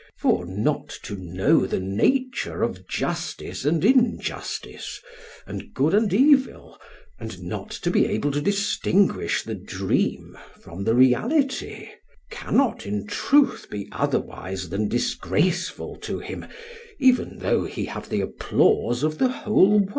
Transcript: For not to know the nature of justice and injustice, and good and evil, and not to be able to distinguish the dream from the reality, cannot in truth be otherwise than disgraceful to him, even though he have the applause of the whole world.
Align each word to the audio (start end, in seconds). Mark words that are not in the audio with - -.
For 0.17 0.47
not 0.47 0.89
to 1.03 1.15
know 1.15 1.67
the 1.67 1.79
nature 1.79 2.63
of 2.63 2.87
justice 2.87 3.65
and 3.65 3.85
injustice, 3.85 4.99
and 5.45 5.75
good 5.75 5.93
and 5.93 6.11
evil, 6.11 6.81
and 7.19 7.43
not 7.43 7.69
to 7.69 7.91
be 7.91 8.07
able 8.07 8.31
to 8.31 8.41
distinguish 8.41 9.43
the 9.43 9.53
dream 9.53 10.35
from 10.59 10.85
the 10.85 10.95
reality, 10.95 11.87
cannot 12.31 12.87
in 12.87 13.05
truth 13.05 13.67
be 13.69 13.87
otherwise 13.91 14.69
than 14.69 14.87
disgraceful 14.87 15.97
to 15.97 16.17
him, 16.17 16.47
even 16.97 17.37
though 17.37 17.65
he 17.65 17.85
have 17.85 18.09
the 18.09 18.21
applause 18.21 19.03
of 19.03 19.19
the 19.19 19.29
whole 19.29 19.81
world. 19.81 19.89